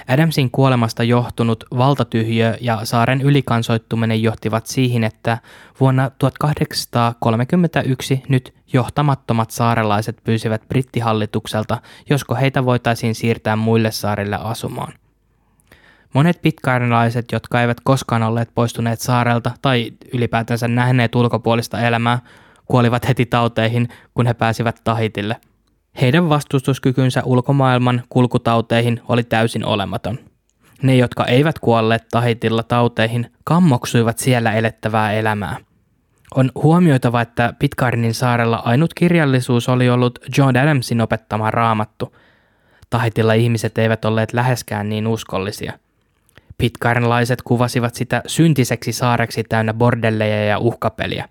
[0.09, 5.39] Adamsin kuolemasta johtunut valtatyhjö ja saaren ylikansoittuminen johtivat siihen, että
[5.81, 11.79] vuonna 1831 nyt johtamattomat saarelaiset pyysivät brittihallitukselta,
[12.11, 14.93] josko heitä voitaisiin siirtää muille saarille asumaan.
[16.15, 22.19] Monet pitkäainalaiset, jotka eivät koskaan olleet poistuneet saarelta tai ylipäätänsä nähneet ulkopuolista elämää,
[22.65, 25.37] kuolivat heti tauteihin, kun he pääsivät Tahitille.
[26.01, 30.19] Heidän vastustuskykynsä ulkomaailman kulkutauteihin oli täysin olematon.
[30.83, 35.57] Ne, jotka eivät kuolleet Tahitilla tauteihin, kammoksuivat siellä elettävää elämää.
[36.35, 42.17] On huomioitava, että Pitcairnin saarella ainut kirjallisuus oli ollut John Adamsin opettama raamattu.
[42.91, 45.73] Tahitilla ihmiset eivät olleet läheskään niin uskollisia–
[46.61, 51.29] Pitcairnlaiset kuvasivat sitä syntiseksi saareksi täynnä bordelleja ja uhkapeliä.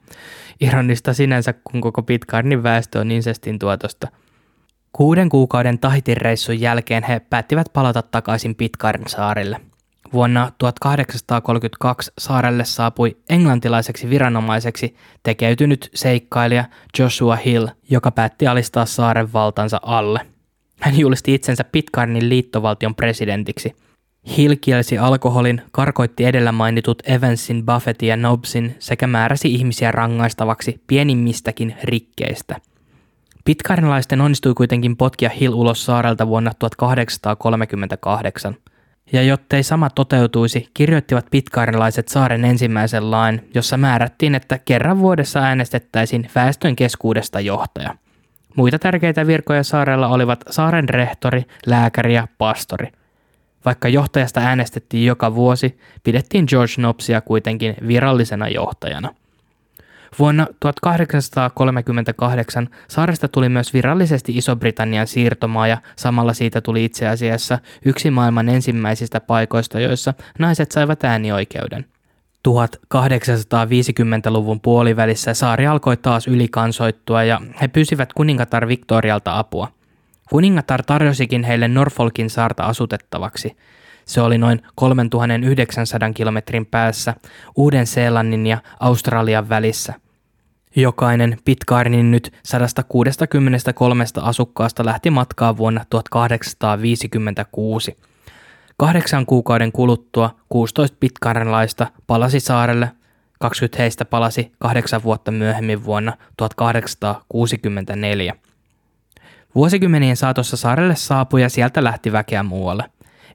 [0.62, 4.08] Ironista sinänsä, kun koko Pitcairnin väestö on insestin tuotosta.
[4.94, 9.62] Kuuden kuukauden Tahitin reissun jälkeen he päättivät palata takaisin Pitcairn saarille.
[10.14, 16.66] Vuonna 1832 saarelle saapui englantilaiseksi viranomaiseksi tekeytynyt seikkailija
[17.00, 20.20] Joshua Hill, joka päätti alistaa saaren valtansa alle.
[20.80, 23.76] Hän julisti itsensä Pitcairnin liittovaltion presidentiksi–
[24.38, 31.76] Hill kielsi alkoholin, karkoitti edellä mainitut Evansin, Buffettin ja Nobsin sekä määräsi ihmisiä rangaistavaksi pienimmistäkin
[31.84, 32.56] rikkeistä.
[33.46, 38.56] Pitcairnilaisten onnistui kuitenkin potkia Hill ulos saarelta vuonna 1838.
[39.12, 46.30] Ja jottei sama toteutuisi, kirjoittivat pitkairnilaiset saaren ensimmäisen lain, jossa määrättiin, että kerran vuodessa äänestettäisiin
[46.36, 47.96] väestön keskuudesta johtaja.
[48.56, 52.88] Muita tärkeitä virkoja saarella olivat saaren rehtori, lääkäri ja pastori–
[53.66, 59.10] vaikka johtajasta äänestettiin joka vuosi, pidettiin George Nopsia kuitenkin virallisena johtajana.
[60.20, 68.12] Vuonna 1838 saaresta tuli myös virallisesti Iso-Britannian siirtomaa ja samalla siitä tuli itse asiassa yksi
[68.12, 71.86] maailman ensimmäisistä paikoista, joissa naiset saivat äänioikeuden.
[72.48, 79.68] 1850-luvun puolivälissä saari alkoi taas ylikansoittua ja he pyysivät kuningatar Victorialta apua–
[80.30, 83.58] Kuningatar tarjosikin heille Norfolkin saarta asutettavaksi.
[84.06, 87.14] Se oli noin 3900 kilometrin päässä
[87.56, 89.94] Uuden-Seelannin ja Australian välissä.
[90.76, 97.98] Jokainen Pitcairnin nyt 163 asukkaasta lähti matkaa vuonna 1856.
[98.78, 102.92] Kahdeksan kuukauden kuluttua 16 pitcairnilaista palasi saarelle,
[103.40, 108.49] 20 heistä palasi kahdeksan vuotta myöhemmin vuonna 1864.
[109.60, 112.84] Vuosikymmenien saatossa saarelle saapui ja sieltä lähti väkeä muualle.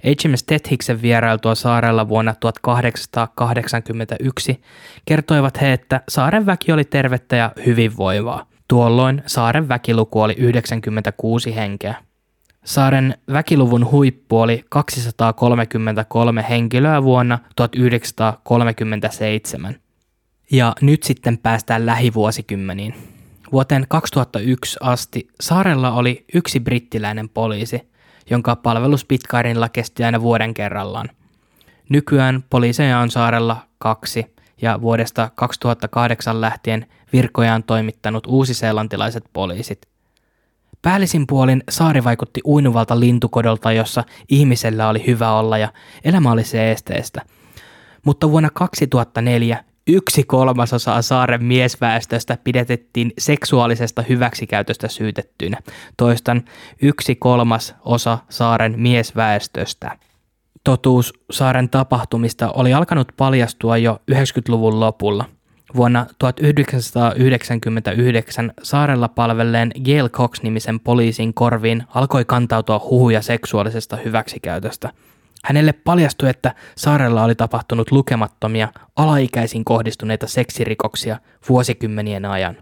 [0.05, 4.61] HMS Tethiksen vierailtua saarella vuonna 1881
[5.05, 8.47] kertoivat he, että saaren väki oli tervettä ja hyvinvoivaa.
[8.69, 11.95] Tuolloin saaren väkiluku oli 96 henkeä.
[12.65, 19.77] Saaren väkiluvun huippu oli 233 henkilöä vuonna 1937.
[20.53, 23.14] Ja nyt sitten päästään lähivuosikymmeniin.
[23.53, 27.81] Vuoteen 2001 asti saarella oli yksi brittiläinen poliisi,
[28.31, 31.11] jonka palvelus Pitcairnilla kesti aina vuoden kerrallaan.
[31.89, 39.89] Nykyään poliiseja on saarella kaksi ja vuodesta 2008 lähtien virkojaan toimittanut uusiseelantilaiset poliisit.
[40.83, 45.73] Päällisin puolin saari vaikutti uinuvalta lintukodolta, jossa ihmisellä oli hyvä olla ja
[46.05, 47.23] elämä oli se esteestä.
[48.05, 55.59] Mutta vuonna 2004 Yksi kolmasosa saaren miesväestöstä pidetettiin seksuaalisesta hyväksikäytöstä syytettynä.
[55.97, 56.43] Toistan,
[56.83, 59.99] yksi kolmas osa saaren miesväestöstä.
[60.65, 65.25] Totuus saaren tapahtumista oli alkanut paljastua jo 90-luvun lopulla.
[65.77, 74.91] Vuonna 1999 saarella palvelleen Gail Cox-nimisen poliisin korviin alkoi kantautua huhuja seksuaalisesta hyväksikäytöstä–
[75.45, 82.57] Hänelle paljastui, että saarella oli tapahtunut lukemattomia alaikäisiin kohdistuneita seksirikoksia vuosikymmenien ajan.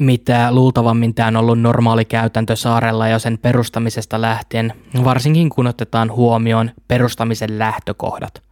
[0.00, 4.72] mitä luultavammin tämä on ollut normaali käytäntö saarella jo sen perustamisesta lähtien,
[5.04, 8.42] varsinkin kun otetaan huomioon perustamisen lähtökohdat.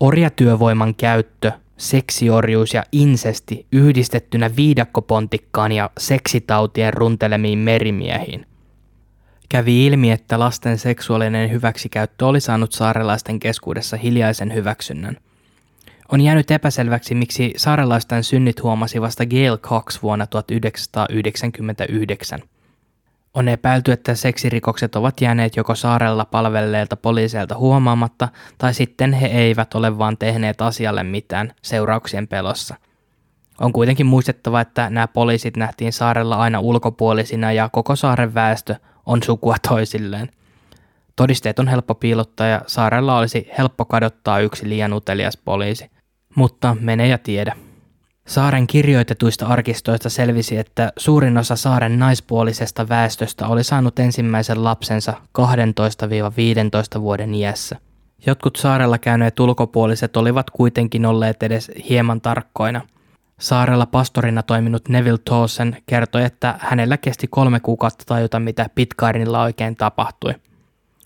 [0.00, 8.46] Orjatyövoiman käyttö, seksiorjuus ja insesti yhdistettynä viidakkopontikkaan ja seksitautien runtelemiin merimiehiin.
[9.54, 15.16] Kävi ilmi, että lasten seksuaalinen hyväksikäyttö oli saanut saarelaisten keskuudessa hiljaisen hyväksynnän–
[16.12, 22.40] on jäänyt epäselväksi, miksi saarelaisten synnit huomasi vasta Gail Cox vuonna 1999.
[23.34, 29.74] On epäilty, että seksirikokset ovat jääneet joko saarella palvelleilta poliiseilta huomaamatta, tai sitten he eivät
[29.74, 32.74] ole vaan tehneet asialle mitään seurauksien pelossa.
[33.60, 39.22] On kuitenkin muistettava, että nämä poliisit nähtiin saarella aina ulkopuolisina ja koko saaren väestö on
[39.22, 40.30] sukua toisilleen.
[41.16, 45.90] Todisteet on helppo piilottaa ja saarella olisi helppo kadottaa yksi liian utelias poliisi.
[46.34, 47.56] Mutta mene ja tiedä.
[48.26, 55.12] Saaren kirjoitetuista arkistoista selvisi, että suurin osa saaren naispuolisesta väestöstä oli saanut ensimmäisen lapsensa
[56.98, 57.76] 12-15 vuoden iässä.
[58.26, 62.80] Jotkut saarella käyneet ulkopuoliset olivat kuitenkin olleet edes hieman tarkkoina.
[63.40, 69.76] Saarella pastorina toiminut Neville Towson kertoi, että hänellä kesti kolme kuukautta tajuta, mitä Pitcairnilla oikein
[69.76, 70.34] tapahtui–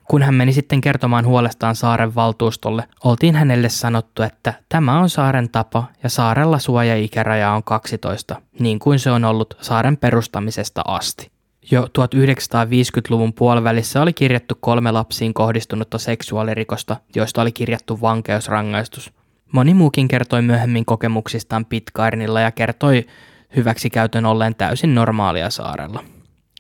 [0.09, 5.51] kun hän meni sitten kertomaan huolestaan saaren valtuustolle, oltiin hänelle sanottu, että tämä on saaren
[5.51, 11.31] tapa ja saarella suoja-ikäraja on 12, niin kuin se on ollut saaren perustamisesta asti.
[11.71, 19.13] Jo 1950-luvun puolivälissä oli kirjattu kolme lapsiin kohdistunutta seksuaalirikosta, joista oli kirjattu vankeusrangaistus.
[19.53, 23.07] Moni muukin kertoi myöhemmin kokemuksistaan Pitcairnilla ja kertoi
[23.57, 26.05] hyväksikäytön olleen täysin normaalia saarella.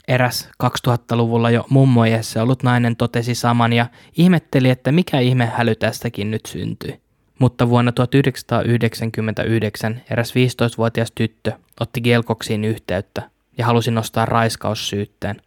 [0.08, 6.30] Eräs 2000-luvulla jo mummoiessa ollut nainen totesi saman ja ihmetteli, että mikä ihme häly tästäkin
[6.30, 7.00] nyt syntyi.
[7.38, 15.42] Mutta vuonna 1999 eräs 15-vuotias tyttö otti Gelkoksiin yhteyttä ja halusi nostaa raiskaussyytteen.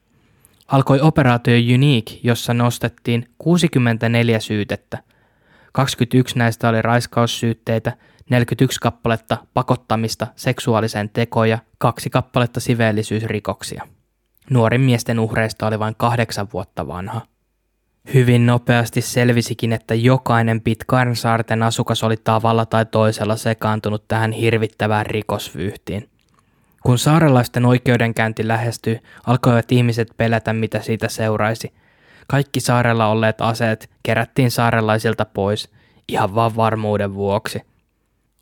[0.67, 4.97] Alkoi operaatio Unique, jossa nostettiin 64 syytettä.
[5.71, 7.93] 21 näistä oli raiskaussyytteitä,
[8.29, 13.87] 41 kappaletta pakottamista seksuaaliseen tekoon ja kaksi kappaletta siveellisyysrikoksia.
[14.49, 17.21] Nuorin miesten uhreista oli vain kahdeksan vuotta vanha.
[18.13, 26.09] Hyvin nopeasti selvisikin, että jokainen Pitcairn-saarten asukas oli tavalla tai toisella sekaantunut tähän hirvittävään rikosvyyhtiin.
[26.83, 31.73] Kun saarelaisten oikeudenkäynti lähestyi, alkoivat ihmiset pelätä, mitä siitä seuraisi.
[32.31, 35.69] Kaikki saarella olleet aseet kerättiin saarelaisilta pois,
[36.07, 37.61] ihan vaan varmuuden vuoksi.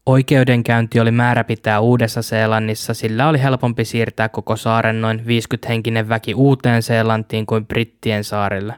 [0.06, 6.84] Oikeudenkäynti oli määrä pitää Uudessa-Seelannissa, sillä oli helpompi siirtää koko saaren noin 50-henkinen väki uuteen
[6.84, 8.73] Seelantiin kuin Brittien saarille.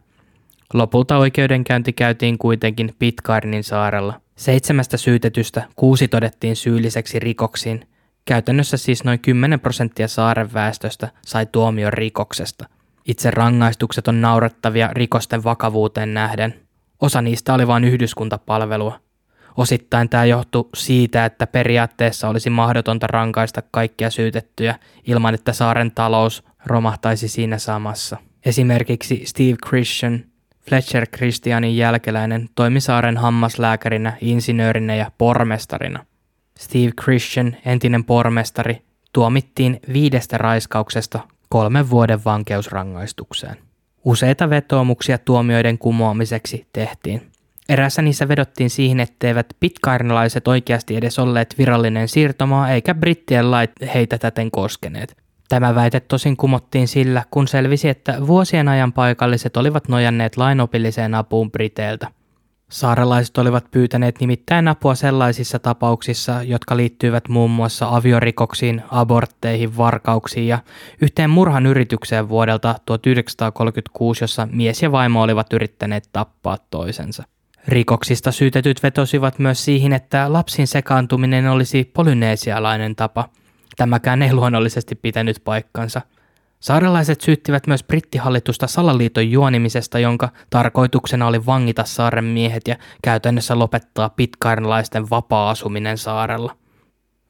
[0.74, 4.22] Lopulta oikeudenkäynti käytiin kuitenkin Pitcairnin saarella.
[4.36, 7.88] Seitsemästä syytetystä kuusi todettiin syylliseksi rikoksiin.
[8.26, 12.66] Käytännössä siis noin 10 prosenttia saaren väestöstä sai tuomion rikoksesta.
[13.06, 16.54] Itse rangaistukset on naurettavia rikosten vakavuuteen nähden.
[17.02, 19.00] Osa niistä oli vain yhdyskuntapalvelua.
[19.58, 24.76] Osittain tämä johtui siitä, että periaatteessa olisi mahdotonta rankaista kaikkia syytettyjä
[25.08, 28.18] ilman, että saaren talous romahtaisi siinä samassa.
[28.46, 30.24] Esimerkiksi Steve Christian,
[30.70, 36.06] Fletcher Christianin jälkeläinen, toimi saaren hammaslääkärinä, insinöörinä ja pormestarina.
[36.60, 38.82] Steve Christian, entinen pormestari,
[39.14, 41.20] tuomittiin viidestä raiskauksesta
[41.52, 43.56] kolmen vuoden vankeusrangaistukseen.
[44.06, 47.32] Useita vetoomuksia tuomioiden kumoamiseksi tehtiin.
[47.70, 54.18] Erässä niissä vedottiin siihen, etteivät pitkairnalaiset oikeasti edes olleet virallinen siirtomaa eikä brittien lait heitä
[54.18, 55.18] täten koskeneet.
[55.50, 61.52] Tämä väite tosin kumottiin sillä, kun selvisi, että vuosien ajan paikalliset olivat nojanneet lainopilliseen apuun
[61.52, 62.08] Briteiltä.
[62.72, 70.60] Saarelaiset olivat pyytäneet nimittäin apua sellaisissa tapauksissa, jotka liittyivät muun muassa aviorikoksiin, abortteihin, varkauksiin ja
[71.02, 77.24] yhteen murhan yritykseen vuodelta 1936, jossa mies ja vaimo olivat yrittäneet tappaa toisensa.
[77.68, 83.30] Rikoksista syytetyt vetosivat myös siihen, että lapsin sekaantuminen olisi polyneesialainen tapa.
[83.78, 86.02] Tämäkään ei luonnollisesti pitänyt paikkansa.
[86.62, 94.10] Saarelaiset syyttivät myös brittihallitusta salaliiton juonimisesta, jonka tarkoituksena oli vangita saaren miehet ja käytännössä lopettaa
[94.10, 96.56] pitkairnalaisten vapaa-asuminen saarella.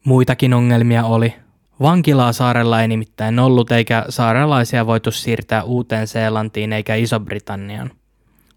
[0.04, 1.34] Muitakin ongelmia oli.
[1.80, 7.90] Vankilaa saarella ei nimittäin ollut, eikä saarelaisia voitu siirtää Uuteen Seelantiin eikä Iso-Britanniaan.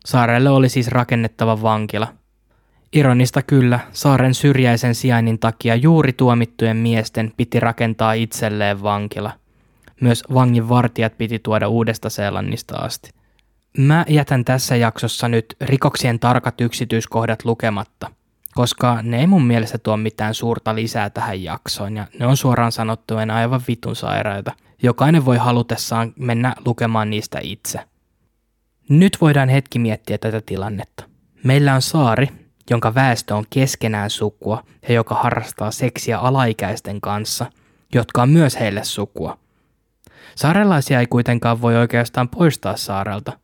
[0.05, 2.07] Saarelle oli siis rakennettava vankila.
[2.93, 9.31] Ironista kyllä, saaren syrjäisen sijainnin takia juuri tuomittujen miesten piti rakentaa itselleen vankila.
[10.01, 13.09] Myös vangin vartijat piti tuoda uudesta Seelannista asti.
[13.77, 18.11] Mä jätän tässä jaksossa nyt rikoksien tarkat yksityiskohdat lukematta.
[18.55, 22.71] koska ne ei mun mielestä tuo mitään suurta lisää tähän jaksoon ja ne on suoraan
[22.71, 24.51] sanottuen aivan vitun sairaita.
[24.83, 27.79] Jokainen voi halutessaan mennä lukemaan niistä itse.
[28.89, 31.03] Nyt voidaan hetki miettiä tätä tilannetta.
[31.43, 32.29] Meillä on saari,
[32.69, 37.45] jonka väestö on keskenään sukua ja joka harrastaa seksiä alaikäisten kanssa,
[37.93, 39.37] jotka on myös heille sukua.
[40.35, 43.39] Saarelaisia ei kuitenkaan voi oikeastaan poistaa saarelta,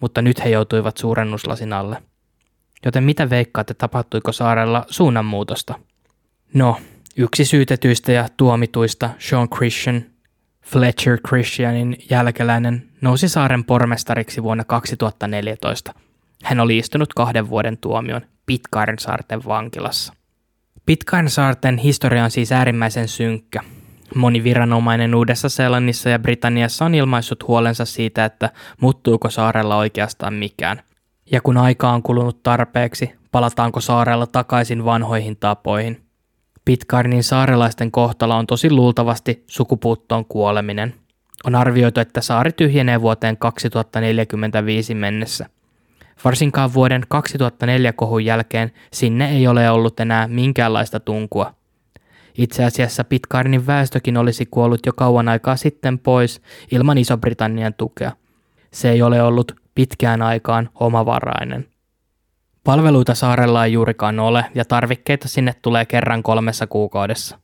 [0.00, 2.02] mutta nyt he joutuivat suurennuslasin alle.
[2.84, 5.74] Joten mitä veikkaatte, tapahtuiko saarella suunnanmuutosta?
[6.54, 6.80] No,
[7.16, 10.04] yksi syytetyistä ja tuomituista, Sean Christian,
[10.62, 15.94] Fletcher Christianin jälkeläinen, nousi saaren pormestariksi vuonna 2014.
[16.42, 20.12] Hän oli istunut kahden vuoden tuomion Pitcairn-saarten vankilassa.
[20.86, 23.60] Pitcairn-saarten historia on siis äärimmäisen synkkä.
[24.14, 28.50] Moni viranomainen Uudessa-Seelannissa ja Britanniassa on ilmaissut huolensa siitä, että
[28.80, 30.82] muuttuuko saarella oikeastaan mikään.
[31.32, 36.02] Ja kun aika on kulunut tarpeeksi, palataanko saarella takaisin vanhoihin tapoihin.
[36.64, 40.94] Pitcairnin saarelaisten kohtalo on tosi luultavasti sukupuuttoon kuoleminen.
[41.44, 45.46] On arvioitu, että saari tyhjenee vuoteen 2045 mennessä.
[46.24, 51.54] Varsinkaan vuoden 2004 kohun jälkeen sinne ei ole ollut enää minkäänlaista tunkua.
[52.38, 58.12] Itse asiassa Pitcairnin väestökin olisi kuollut jo kauan aikaa sitten pois ilman Iso-Britannian tukea.
[58.72, 61.68] Se ei ole ollut pitkään aikaan omavarainen.
[62.64, 67.38] Palveluita saarella ei juurikaan ole ja tarvikkeita sinne tulee kerran kolmessa kuukaudessa.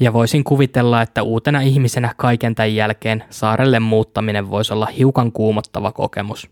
[0.00, 5.92] Ja voisin kuvitella, että uutena ihmisenä kaiken tämän jälkeen saarelle muuttaminen voisi olla hiukan kuumottava
[5.92, 6.50] kokemus.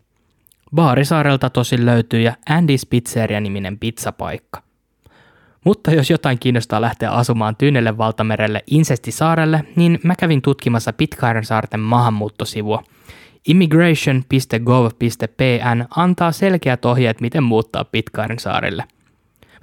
[0.75, 4.63] Baarisaarelta tosin löytyy ja Andy's Pizzeria-niminen pizzapaikka.
[5.65, 11.81] Mutta jos jotain kiinnostaa lähteä asumaan Tyynelle valtamerelle Insestisaarelle, niin mä kävin tutkimassa Pitcairn saarten
[11.81, 12.83] maahanmuuttosivua.
[13.49, 18.85] Immigration.gov.pn antaa selkeät ohjeet, miten muuttaa Pitcairn saarille.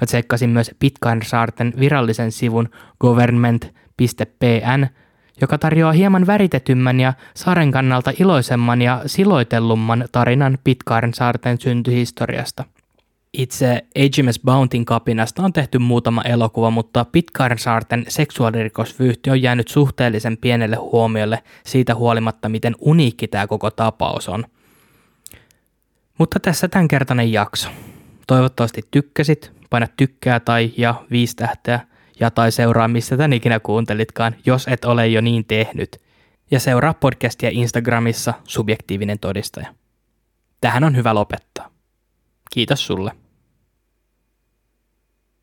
[0.01, 2.69] Mä tsekkasin myös Pitcairn saarten virallisen sivun
[2.99, 4.85] government.pn,
[5.41, 12.63] joka tarjoaa hieman väritetymmän ja saaren kannalta iloisemman ja siloitellumman tarinan Pitcairn saarten syntyhistoriasta–
[13.33, 20.75] itse HMS Bountyn kapinasta on tehty muutama elokuva, mutta Pitcairn-saarten seksuaalirikosvyyhti on jäänyt suhteellisen pienelle
[20.75, 24.45] huomiolle siitä huolimatta, miten uniikki tämä koko tapaus on.
[26.17, 27.69] Mutta tässä tämänkertainen jakso.
[28.27, 31.79] Toivottavasti tykkäsit, paina tykkää tai ja viisi tähteä
[32.19, 35.97] ja tai seuraa missä tän ikinä kuuntelitkaan, jos et ole jo niin tehnyt.
[36.51, 39.73] Ja seuraa podcastia Instagramissa subjektiivinen todistaja.
[40.61, 41.78] Tähän on hyvä lopettaa.
[42.53, 43.28] Kiitos sulle.